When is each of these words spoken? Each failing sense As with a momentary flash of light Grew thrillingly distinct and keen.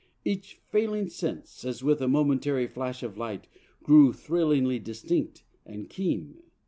Each 0.25 0.55
failing 0.65 1.09
sense 1.09 1.63
As 1.63 1.83
with 1.83 2.01
a 2.01 2.07
momentary 2.07 2.65
flash 2.65 3.03
of 3.03 3.19
light 3.19 3.45
Grew 3.83 4.11
thrillingly 4.13 4.79
distinct 4.79 5.43
and 5.63 5.91
keen. 5.91 6.41